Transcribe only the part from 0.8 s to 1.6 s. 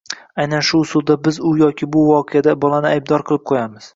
usulda biz u